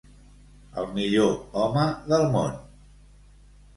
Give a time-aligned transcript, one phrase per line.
[0.83, 1.29] El millor
[1.65, 2.59] home del món.